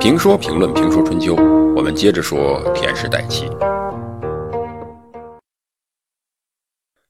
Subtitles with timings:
[0.00, 1.34] 评说评论评说春秋，
[1.74, 3.48] 我们接着说田氏代齐。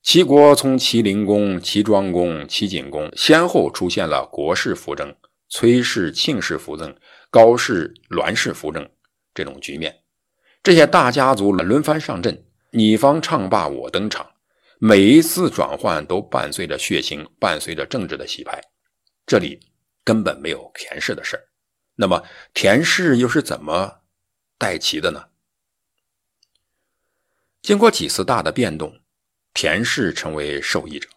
[0.03, 5.15] 齐国从齐灵公、齐庄公、齐景公，先后出现了国氏扶正、
[5.51, 6.97] 崔氏、庆氏扶正、
[7.31, 8.89] 高氏、栾氏扶正
[9.35, 9.95] 这种局面。
[10.63, 14.27] 这些大家族轮番上阵，你方唱罢我登场，
[14.79, 18.59] 每一次转换都伴随着血腥，伴随着政治的洗牌。
[19.27, 19.61] 这里
[20.03, 21.43] 根本没有田氏的事儿。
[22.01, 24.03] 那么田氏又是怎么
[24.57, 25.31] 代齐的呢？
[27.61, 29.01] 经过几次大的变动，
[29.53, 31.09] 田氏成为受益者。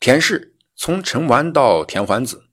[0.00, 2.48] 田氏从陈完到田桓子，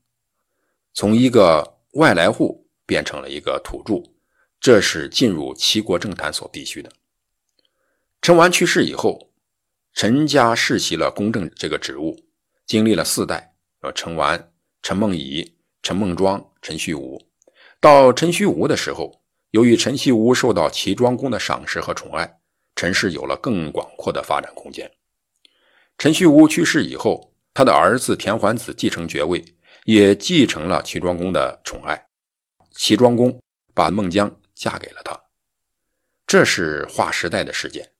[0.94, 4.12] 从一个外来户变成了一个土著，
[4.60, 6.92] 这是进入齐国政坛所必须的。
[8.22, 9.32] 陈完去世以后，
[9.94, 12.24] 陈家世袭了公正这个职务，
[12.68, 14.54] 经历了四代，呃，陈完、
[14.84, 15.58] 陈梦乙。
[15.86, 17.22] 陈孟庄、陈虚吴，
[17.82, 22.40] 到陈虚吴的时候，由于陈虚吴受到齐庄公的赏识和宠爱，
[22.74, 24.90] 陈氏有了更广阔的发展空间。
[25.98, 29.44] 陈虚吴去世以后，他的儿子田桓子继承爵位，
[29.84, 32.02] 也继承了齐庄公的宠爱。
[32.72, 33.38] 齐庄公
[33.74, 35.20] 把孟姜嫁给了他，
[36.26, 37.92] 这是划时代的事件，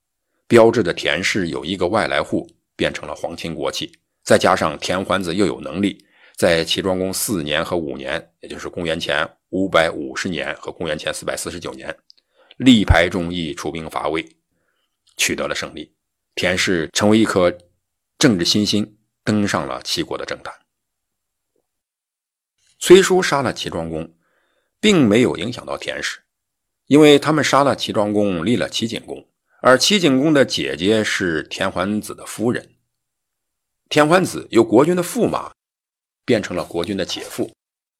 [0.46, 6.02] 标志着田氏有一个外来户变成了皇亲国戚，再加上田桓子又有能力。
[6.36, 11.96] 在齐庄公四年和五年，也就是公元前五百五十年和公元前四百四十九年，
[12.56, 14.36] 力排众议，出兵伐魏，
[15.16, 15.94] 取得了胜利。
[16.34, 17.56] 田氏成为一颗
[18.18, 20.52] 政治新星，登上了齐国的政坛。
[22.80, 24.12] 崔叔杀了齐庄公，
[24.80, 26.18] 并没有影响到田氏，
[26.86, 29.24] 因为他们杀了齐庄公，立了齐景公，
[29.62, 32.74] 而齐景公的姐姐是田桓子的夫人。
[33.88, 35.52] 田桓子有国君的驸马。
[36.24, 37.50] 变成了国君的姐夫，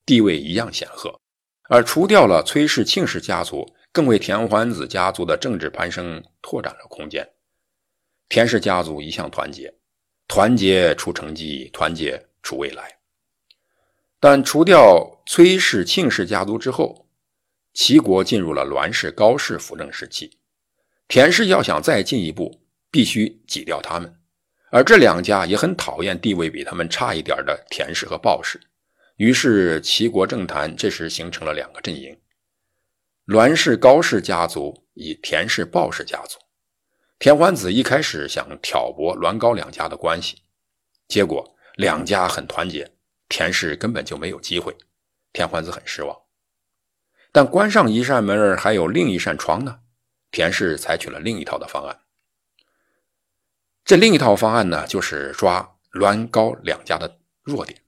[0.07, 1.21] 地位一样显赫，
[1.69, 7.29] 而除掉了崔氏、庆氏家族，更为田桓子家族的政治攀升拓展了空间。
[8.29, 9.73] 田氏家族一向团结，
[10.27, 12.99] 团结出成绩，团结出未来。
[14.19, 17.07] 但除掉崔氏、庆氏家族之后，
[17.75, 20.39] 齐国进入了栾氏、高氏辅政时期。
[21.07, 24.19] 田氏要想再进一步，必须挤掉他们。
[24.75, 28.61] 而这两家也很讨厌地位比他们差一点的田氏和鲍氏，
[29.19, 32.19] 于是齐国政坛这时形成了两个阵营：
[33.27, 36.41] 栾氏、高氏家族与田氏、鲍氏家族。
[37.21, 40.39] 田桓子一开始想挑拨栾高两家的关系，
[41.07, 42.91] 结果两家很团结，
[43.29, 44.77] 田氏根本就没有机会。
[45.33, 46.19] 田桓子很失望，
[47.31, 49.79] 但关上一扇门还有另一扇窗呢。
[50.33, 52.01] 田氏采取了另一套的方案。
[53.85, 57.83] 这另一套方案呢，就是抓栾高两家的弱点。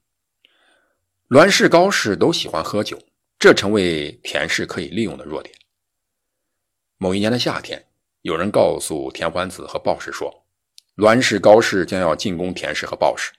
[1.29, 3.01] 栾氏、高氏都喜欢喝酒，
[3.39, 5.55] 这成为田氏可以利用的弱点。
[6.97, 7.87] 某一年的夏天，
[8.21, 10.45] 有人告诉田桓子和鲍氏说，
[10.97, 13.33] 栾氏、高氏将要进攻田氏和鲍氏。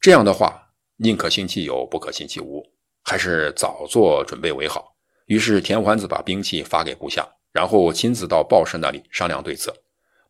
[0.00, 2.68] 这样的话，宁可信其有，不可信其无，
[3.04, 4.96] 还是早做准备为好。
[5.26, 9.72] 于是田桓子把兵器发给部下，然后亲自到鲍氏那里商量对策。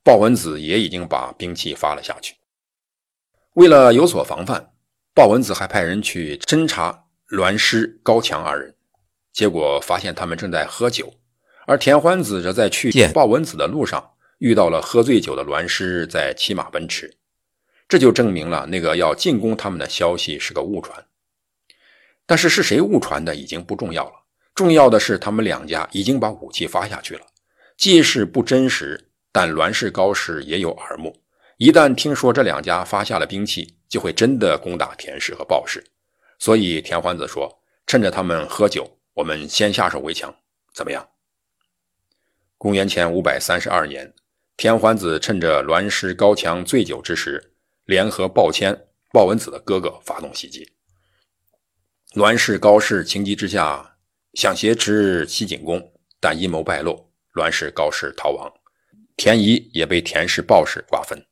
[0.02, 2.36] 鲍文子也已经把兵器发了下去。
[3.54, 4.72] 为了有所防范，
[5.14, 8.74] 鲍文子还派人去侦查栾师、高强二人，
[9.32, 11.12] 结果发现他们正在喝酒。
[11.66, 17.18] 而田欢子则在去见鲍文子的路上遇到了喝醉酒的栾师在骑马奔驰，
[17.86, 21.04] 这就证明了那个要进攻他们的消息是个误传。
[22.24, 24.12] 但是是谁误传的已经不重要了，
[24.54, 27.26] 重要的是他们两家已经把武器发下去了，
[27.76, 29.07] 既是不真实。
[29.38, 31.16] 但栾氏、高氏也有耳目，
[31.58, 35.92] 一旦听说这两家发下了兵器，就会真的攻打田氏和鲍氏。
[36.40, 37.48] 所以田桓子说
[37.86, 40.34] ：“趁着他们喝酒，我们先下手为强，
[40.74, 41.08] 怎么样？”
[42.58, 44.12] 公元前五百三十二年，
[44.56, 47.52] 田桓子趁着栾氏、高强醉酒之时，
[47.84, 50.68] 联合鲍谦、鲍文子的哥哥发动袭击。
[52.14, 53.98] 栾氏、高氏情急之下
[54.34, 58.52] 想挟持齐景公，但阴谋败露，栾氏、高氏逃亡。
[59.18, 61.26] 田仪也被田氏、鲍氏瓜分。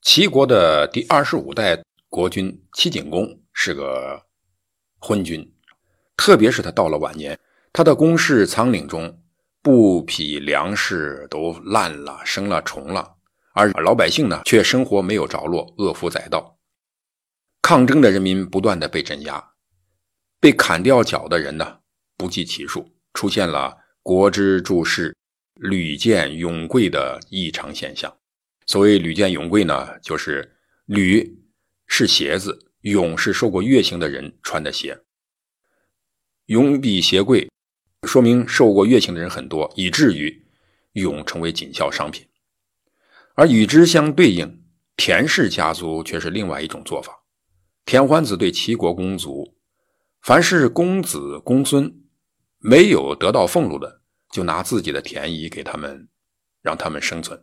[0.00, 4.24] 齐国的第二十五代国君齐景公是个
[4.98, 5.54] 昏君，
[6.16, 7.38] 特别是他到了晚年，
[7.70, 9.22] 他的宫室仓廪中
[9.60, 13.16] 布匹粮食都烂了、生了虫了，
[13.52, 16.58] 而老百姓呢却生活没有着落，饿夫载道。
[17.60, 19.52] 抗争的人民不断的被镇压，
[20.40, 21.80] 被砍掉脚的人呢
[22.16, 25.14] 不计其数，出现了国之注释。
[25.54, 28.16] 屡见永贵的异常现象。
[28.66, 30.56] 所谓屡见永贵呢，就是
[30.86, 31.38] 履
[31.86, 35.00] 是鞋子，永是受过月刑的人穿的鞋。
[36.46, 37.48] 永比鞋贵，
[38.02, 40.46] 说明受过月刑的人很多，以至于
[40.92, 42.26] 永成为紧销商品。
[43.34, 44.62] 而与之相对应，
[44.96, 47.24] 田氏家族却是另外一种做法。
[47.84, 49.56] 田欢子对齐国公族，
[50.22, 52.02] 凡是公子公孙
[52.58, 54.00] 没有得到俸禄的，
[54.34, 56.08] 就拿自己的田邑给他们，
[56.60, 57.38] 让他们生存；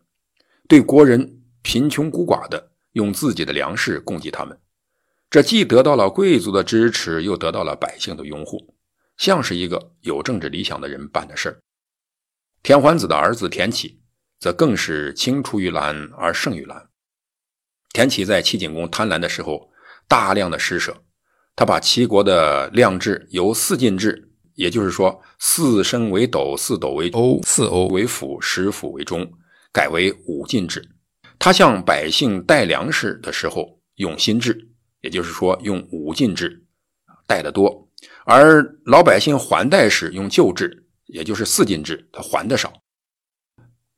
[0.68, 4.60] 对国人贫穷孤寡的，用自己的粮食供给他们。
[5.30, 8.76] 这既得到了贵族的支持，又得到了百姓的拥护，
[9.16, 11.62] 像是一个有政治理想的人办的事儿。
[12.62, 14.02] 田桓子的儿子田启，
[14.38, 16.90] 则更是青出于蓝而胜于蓝。
[17.94, 19.72] 田启在齐景公贪婪的时候，
[20.10, 21.02] 大量的施舍，
[21.56, 24.31] 他把齐国的量制由四进制，
[24.62, 29.28] 也就是说四升为斗，四斗为欧，四欧为府，十府为中，
[29.74, 30.88] 改为五进制。
[31.40, 34.70] 他向百姓带粮食的时候，用新制。
[35.02, 36.64] 也就是说，用五进制，
[37.26, 37.90] 带的多；
[38.24, 42.72] 而老百姓还贷时用旧制，也就是四进制，他还的少。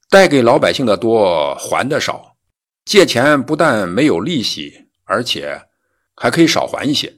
[0.10, 2.38] 贷给老百姓的多，还的少，
[2.86, 5.62] 借钱不但没有利息，而且
[6.16, 7.14] 还可以少还一些。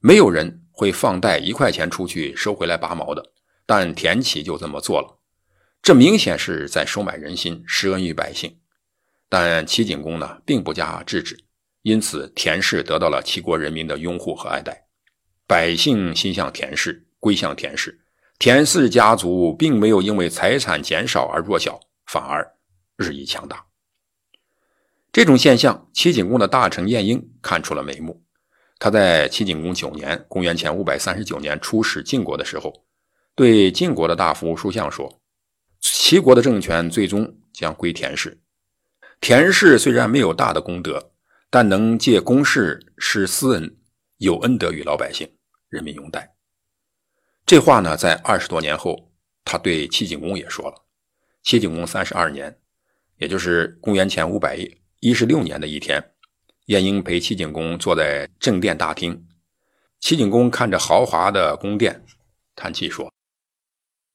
[0.00, 3.22] 没有人会放贷一块钱出去收回来八毛的，
[3.66, 5.18] 但田启就这么做了，
[5.82, 8.56] 这明显是在收买人心，施恩于百姓。
[9.28, 11.38] 但齐景公呢，并不加制止。
[11.82, 14.86] 因此，田氏得到了齐国人民的拥护和爱戴，
[15.46, 18.00] 百姓心向田氏，归向田氏。
[18.38, 22.54] 田氏家族并没有因为财产减少而弱小，反而
[22.96, 23.66] 日益强大。
[25.12, 28.24] 这种现象，齐景公的大臣晏婴看出了眉目。
[28.80, 32.84] 他在齐景公九年（公元前五百三十九年）出使晋国的时候，
[33.36, 35.20] 对晋国的大夫叔向说
[35.80, 38.40] ：“齐国的政权最终将归田氏。
[39.20, 41.06] 田氏虽然没有大的功德。”
[41.52, 43.76] 但能借公事施私恩，
[44.18, 45.28] 有恩德于老百姓，
[45.68, 46.36] 人民拥戴。
[47.44, 49.10] 这话呢，在二十多年后，
[49.44, 50.86] 他对齐景公也说了。
[51.42, 52.56] 齐景公三十二年，
[53.16, 54.56] 也就是公元前五百
[55.00, 56.09] 一十六年的一天，
[56.70, 59.26] 晏婴陪齐景公坐在正殿大厅，
[59.98, 62.04] 齐景公看着豪华的宫殿，
[62.54, 63.12] 叹气说：“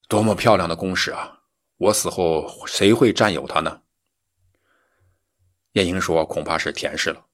[0.08, 1.40] 多么漂亮的宫室啊！
[1.76, 3.82] 我死后谁会占有它呢？”
[5.72, 7.26] 晏婴说：“恐怕是田氏了。”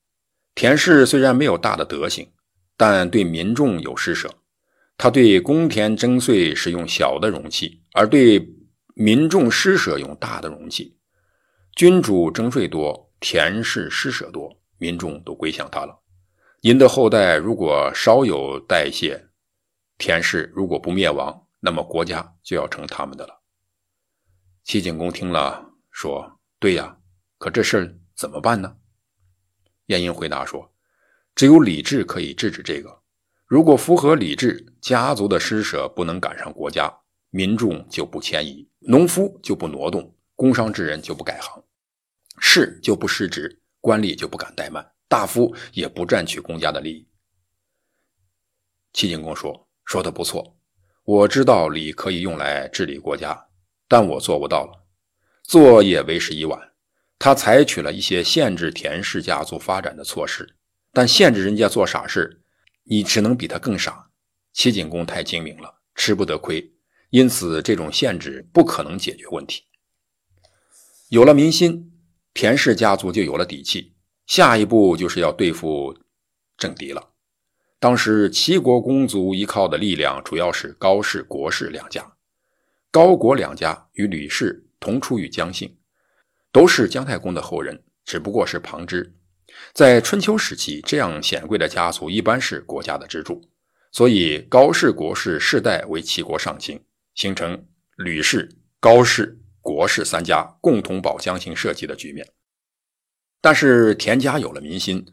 [0.56, 2.32] 田氏虽然没有大的德行，
[2.76, 4.28] 但对民众有施舍。
[4.98, 8.44] 他对公田征税是用小的容器，而对
[8.94, 10.98] 民众施舍用大的容器。
[11.76, 15.96] 君主征税多，田氏施舍多，民众都归向他了。
[16.61, 19.29] 您的后代如果稍有代谢，
[19.96, 23.40] 田氏如果不灭亡，那么国家就要成他们的了。
[24.64, 26.99] 齐景公听了，说：“对呀，
[27.38, 28.76] 可这事儿怎么办呢？”
[29.87, 30.75] 晏婴回答说
[31.37, 33.02] ：“只有礼制可以制止这个。
[33.46, 36.93] 如果符合礼制，家族的施舍不能赶上国家，
[37.31, 41.62] 民众就不迁移，农夫就不挪动，工商之人就不改行，
[42.40, 47.06] 士就不失职，官吏就不敢怠慢，大夫也不占取公家的利益。”
[48.94, 50.56] 齐景公说：“说的不错，
[51.05, 53.49] 我知道礼可以用来治理国家，
[53.87, 54.87] 但我做不到了，
[55.43, 56.58] 做也为时已晚。”
[57.19, 60.56] 他采取了一些限制田氏家族发展的措施，
[60.93, 62.42] 但限制人家做傻事，
[62.83, 64.11] 你只能比他更傻。
[64.52, 66.75] 齐景公太精明了，吃不得亏，
[67.11, 69.62] 因此这种限制不可能解决问题。
[71.11, 71.91] 有了民心，
[72.34, 73.94] 田氏家族就有了底气，
[74.26, 75.96] 下一步就是要对付
[76.56, 77.10] 政敌了。
[77.78, 82.12] 当时齐国公族依靠的力量主要是高氏、国氏两家，
[82.90, 85.76] 高国两家与吕氏同出于姜姓。
[86.52, 89.14] 都是姜太公的后人，只不过是旁支。
[89.72, 93.42] 在春秋时期，这样显贵的家族一般是国家的支柱，
[93.90, 96.78] 所以高氏、国氏世代为齐国上卿，
[97.14, 102.28] 形成吕氏、高氏、国氏三家共同保姜姓社稷的局面。
[103.40, 105.07] 但是田家有了民心，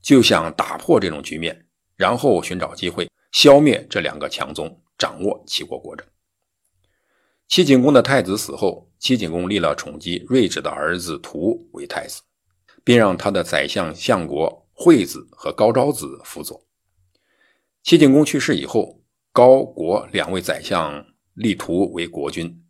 [0.00, 6.06] 就想打破这种局面，然后寻找机会消灭这两个强宗，掌握齐国国政。
[7.48, 12.22] 齐景公的太子死后，齐景公立了宠姬睿智的儿子屠为太子，
[12.82, 16.64] 并让他的宰相相国惠子和高昭子辅佐。
[17.82, 22.61] 齐景公去世以后，高国两位宰相立屠为国君，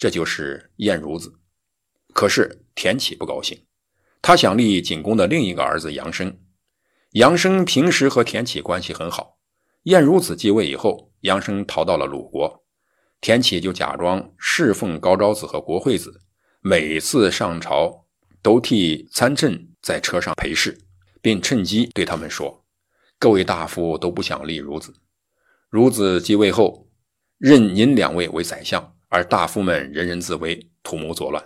[0.00, 1.34] 这就是晏孺子。
[2.14, 3.66] 可是田启不高兴，
[4.22, 6.40] 他想立景公的另一个儿子杨生。
[7.10, 9.38] 杨生平时和田启关系很好，
[9.82, 12.64] 晏孺子继位以后，杨生逃到了鲁国。
[13.20, 16.22] 田启就假装侍奉高昭子和国惠子，
[16.62, 18.06] 每次上朝
[18.40, 20.80] 都替参政在车上陪侍，
[21.20, 22.64] 并趁机对他们说
[23.20, 24.94] ：“各位大夫都不想立孺子，
[25.70, 26.88] 孺子继位后，
[27.36, 31.44] 任您两位为宰相，而大夫们人人自危，图谋作乱。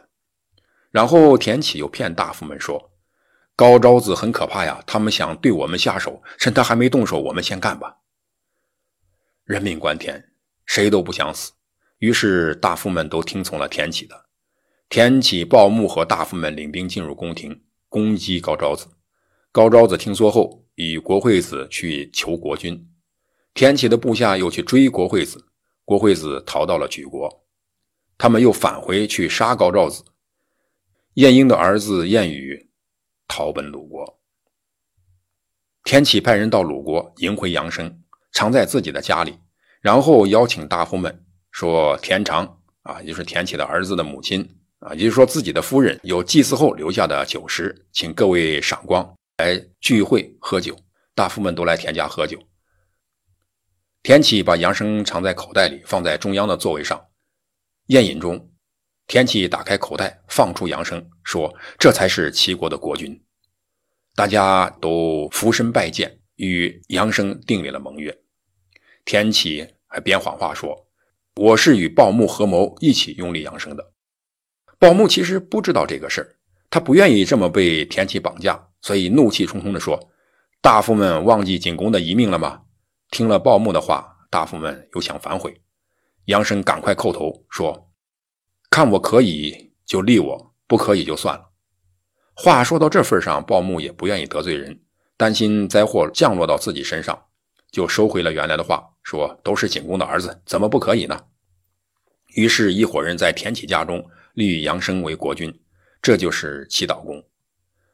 [0.90, 2.92] 然后田启又骗大夫们说，
[3.56, 7.97] 高昭子很可怕呀，他们想对我们下手，趁他还没动手，我们先干吧。
[9.44, 10.33] 人命关天，
[10.66, 11.52] 谁都不想死，
[11.99, 14.26] 于是大夫们都听从了田启的。
[14.90, 18.87] 田启、鲍牧和大夫们领兵进入宫廷，攻击高昭子。
[19.50, 22.87] 高昭子听说后，与国惠子去求国君。
[23.54, 25.47] 田启的部下又去追国惠子，
[25.85, 27.43] 国惠子逃到了莒国。
[28.16, 30.04] 他们又返回去杀高照子。
[31.14, 32.71] 晏婴的儿子晏宇
[33.28, 34.21] 逃奔鲁国。
[35.85, 38.02] 田启派人到鲁国迎回杨生，
[38.33, 39.38] 藏在自己的家里，
[39.80, 44.49] 然后邀请大夫们说：“田常啊，也就是田启的儿子的母亲。”
[44.80, 50.76] 啊，也就是说，自己的夫人有祭祀后留下的酒食，请各位赏光来聚会喝酒。
[51.14, 52.38] 大夫们都来田家喝酒。
[54.02, 57.02] 田启把杨生藏在口袋里，放在中央的座位上。
[57.88, 58.50] 宴饮中，
[59.07, 63.23] 田启打开口袋，放出杨生，说：“这才是齐国的国君。”
[64.17, 68.17] 大家都俯身拜见，与杨生订立了盟约。
[69.05, 70.87] 田启还编谎话说
[71.37, 73.93] ：“我是与鲍牧合谋，一起拥立杨生的。”
[74.81, 76.37] 鲍牧其实不知道这个事儿，
[76.71, 80.11] 他不愿意这么被田启绑架，所以怒气冲冲地说
[80.62, 82.62] ：“大夫们忘记景公的遗命了吗？”
[83.12, 85.61] 听了鲍牧的话，大夫们又想反悔。
[86.26, 87.90] 杨生赶快叩头说
[88.71, 91.50] ：“看我可以就立我，不可以就算了。”
[92.35, 94.81] 话说到这份上，鲍牧也不愿意得罪人，
[95.16, 97.26] 担心灾祸降落到自己身上，
[97.71, 101.25] 就收回了原来的话，说：“都是景公的儿子，怎么不可以呢？”
[102.35, 104.04] 于是，一伙人在田启家中。
[104.35, 105.61] 立杨生为国君，
[106.02, 107.25] 这就是齐悼公。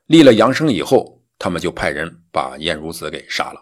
[0.06, 3.60] 立了杨生以后，他们就派人把晏孺子给杀了。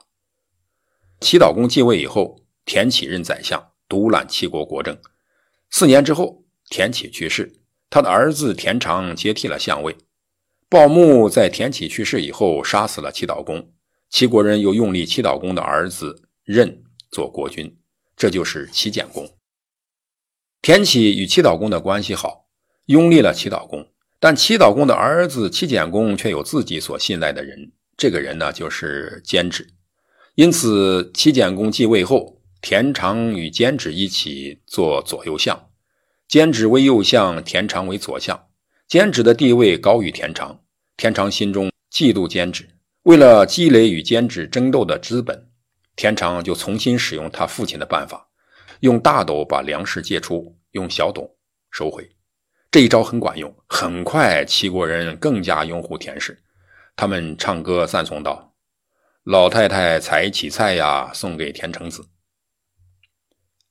[1.21, 4.99] 齐悼公继位以后，田启任宰相，独揽齐国国政。
[5.71, 9.97] 四年之后，田启去世，他的儿子田常接替了相位。
[10.69, 13.73] 鲍牧在田启去世以后，杀死了齐悼公。
[14.11, 17.79] 齐国人又用立齐悼公的儿子任做国君，
[18.17, 19.29] 这就是齐简公。
[20.61, 22.47] 田启与齐悼公的关系好。
[22.87, 23.87] 拥立了齐悼公，
[24.19, 29.69] 但齐悼公的儿子齐简公却有自己所信赖的人，这个人呢就是监止。
[30.37, 35.71] 因此，齐简公继位后，田常与监止一起做左右相，
[36.27, 38.49] 监止为右相，田常为左相。
[38.89, 40.61] 监止的地位高于田常，
[40.97, 42.69] 田常心中嫉妒监止。
[43.03, 45.49] 为了积累与监止争斗的资本，
[45.95, 48.29] 田常就重新使用他父亲的办法，
[48.81, 51.37] 用大斗把粮食借出，用小斗
[51.71, 52.11] 收回。
[52.71, 56.43] 这一招很管用，很快齐国人更加拥护田氏，
[56.97, 58.53] 他们唱歌赞颂道
[59.25, 62.05] ：“老太太采起菜呀，送给田成子。”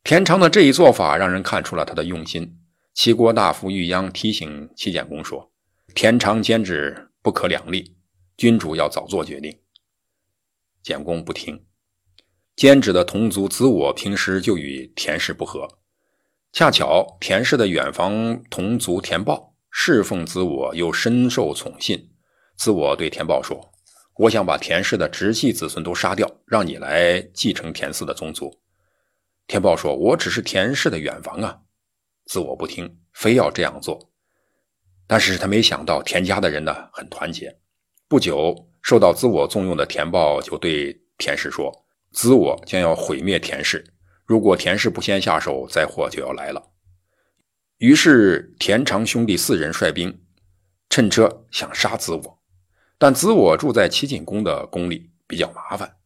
[0.07, 2.57] 田常的这一做法让人看出了他的用心。
[2.93, 5.51] 齐国大夫玉鞅提醒齐简公说
[5.93, 7.97] ：“田常兼职不可两立，
[8.37, 9.59] 君主要早做决定。”
[10.81, 11.65] 简公不听。
[12.55, 15.67] 兼职的同族子我平时就与田氏不和。
[16.53, 22.11] 恰巧田氏的远房同族田豹侍奉子我，又深受宠信。
[22.55, 23.73] 子我对田豹说
[24.19, 28.57] ：“我想把田氏的直系子孙都杀掉，让你来继承田氏的宗族。”
[29.47, 31.61] 田豹说：“我只是田氏的远房啊！”
[32.27, 34.11] 子我不听，非要这样做。
[35.07, 37.57] 但是他没想到田家的人呢很团结。
[38.09, 41.71] 不久，受到子我重用的田豹就对田氏说
[42.11, 43.93] ：“子我将要毁灭田氏。”
[44.27, 46.71] 如果田氏不先下手，灾祸就要来了。
[47.77, 50.25] 于是田常兄弟四人率兵，
[50.89, 52.39] 趁车想杀子我，
[52.97, 55.96] 但子我住在齐景公的宫里，比较麻烦。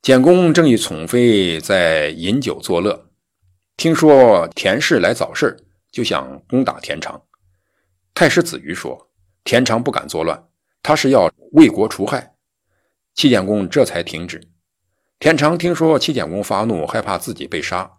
[0.00, 3.10] 简公正与宠妃在饮酒作乐，
[3.76, 5.56] 听说田氏来早事
[5.90, 7.22] 就想攻打田常。
[8.14, 9.10] 太师子瑜说
[9.44, 10.48] ：“田常不敢作乱，
[10.82, 12.34] 他是要为国除害。”
[13.14, 14.40] 齐简公这才停止。
[15.18, 17.98] 田常听说齐简公发怒，害怕自己被杀，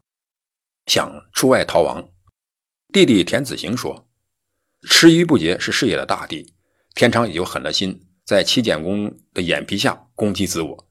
[0.88, 2.10] 想出外逃亡。
[2.92, 4.08] 弟弟田子行说
[4.90, 6.56] ：“吃鱼不节是事业的大敌。”
[6.96, 10.89] 田常也就狠了心，在齐简公的眼皮下攻击自我。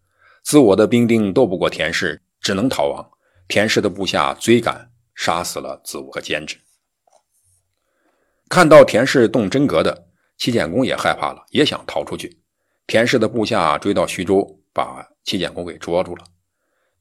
[0.49, 3.07] 子我的兵丁斗不过田氏，只能逃亡。
[3.49, 6.57] 田氏的部下追赶，杀死了子午和监制。
[8.49, 10.07] 看到田氏动真格的，
[10.39, 12.41] 齐简公也害怕了，也想逃出去。
[12.87, 15.07] 田氏的部下追到徐州，把。
[15.23, 16.25] 齐简公给捉住了，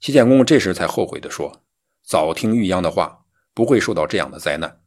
[0.01, 1.63] 齐简公这时才后悔地说
[2.04, 3.20] ：“早听玉鞅的话，
[3.54, 4.82] 不会受到这样的灾难。”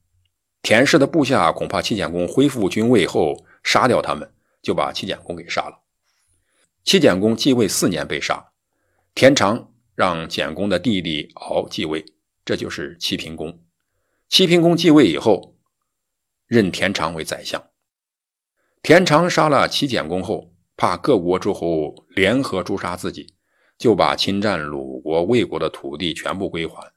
[0.61, 5.79] 田氏的部下恐怕齐简公恢复君位后杀掉他们，就把齐简公给杀了。
[6.85, 8.50] 齐简公继位四年被杀，
[9.15, 12.05] 田常让简公的弟弟敖继位，
[12.45, 13.63] 这就是齐平公。
[14.29, 15.57] 齐平公继位以后，
[16.47, 17.63] 任田常为宰相。
[18.83, 23.35] 田常杀了齐简公后，怕各国诸侯联合诛杀自己，
[23.77, 26.93] 就把侵占鲁国、魏国的土地全部归还。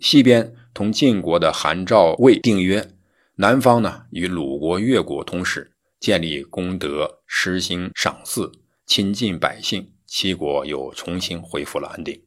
[0.00, 2.90] 西边同晋国的韩、赵、魏订约，
[3.36, 8.52] 南方呢与鲁国、越国通使，建立功德，实行赏赐，
[8.84, 9.92] 亲近百姓。
[10.14, 12.22] 齐国又重新恢复了安定。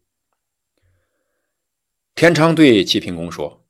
[2.16, 3.64] 田常对齐平公说。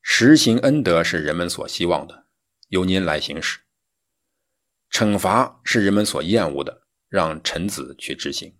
[0.00, 2.26] 实行恩德是人们所希望的，
[2.68, 3.58] 由您来行使；
[4.92, 8.54] 惩罚是人们所厌恶的，让臣子去执行。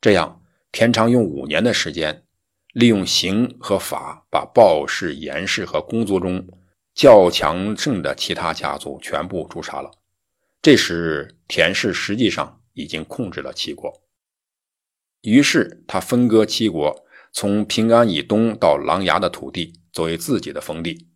[0.00, 2.24] 这样，田昌用五年的时间，
[2.72, 6.46] 利用刑和法，把鲍氏、严氏和工作中
[6.94, 9.90] 较强盛的其他家族全部诛杀了。
[10.62, 13.92] 这时，田氏实际上已经控制了齐国。
[15.22, 19.74] 于是，他分割七国，从平安以东到琅琊的土地。
[19.92, 21.08] 作为自己的封地，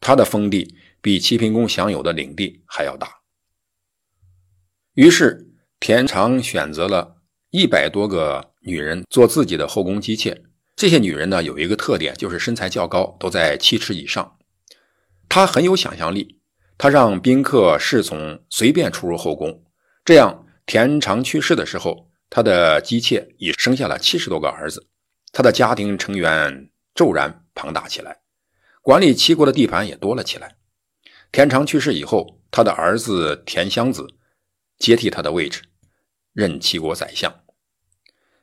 [0.00, 3.20] 他的封地比齐平公享有的领地还要大。
[4.94, 5.46] 于是
[5.78, 7.18] 田常选择了
[7.50, 10.42] 一百多个女人做自己的后宫姬妾。
[10.74, 14.36] 这些女人呢，有一个特点，就是身材较高，都在七尺以上。
[15.28, 16.40] 他很有想象力，
[16.76, 19.62] 他让宾客侍从随便出入后宫。
[20.04, 24.86] 这样，田常去世的时候，他的姬妾已生下了七十多个儿子，
[25.32, 27.42] 他的家庭成员骤然。
[27.58, 28.18] 庞大起来，
[28.82, 30.56] 管理齐国的地盘也多了起来。
[31.32, 34.06] 田常去世以后，他的儿子田襄子
[34.76, 35.62] 接替他的位置，
[36.34, 37.34] 任齐国宰相。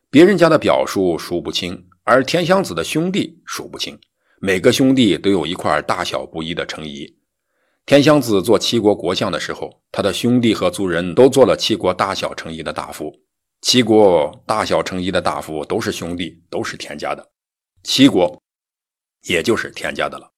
[0.10, 4.00] 别人家的表叔数不清，而田襄子的兄弟数不清，
[4.40, 7.16] 每个兄弟都有一块大小不一的城邑。
[7.86, 13.14] 田襄子做齐国国相的时候，他的兄弟和族人都做了齐国大小城邑的大夫。
[13.64, 17.32] 齐国大小城邑的大夫都是兄弟，都是田家的。
[17.82, 18.40] 齐国。
[19.22, 20.34] 也就是田家的了。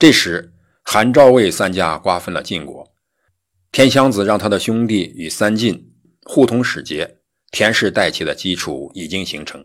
[0.00, 2.92] 这时，韩、赵、魏三家瓜分了晋国，
[3.70, 7.18] 田襄子让他的兄弟与三晋互通使节，
[7.52, 9.64] 田氏代齐的基础已经形成。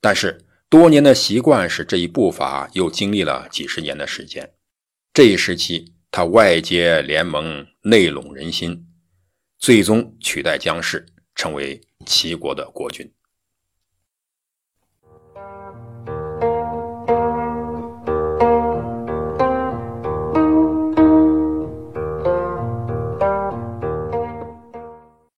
[0.00, 4.54] 但是，多年的习惯使这一步伐又经历了几十年的时间。
[5.12, 8.86] 这一时期，他外结联盟，内拢人心，
[9.58, 13.10] 最终取代姜氏，成为齐国的国君。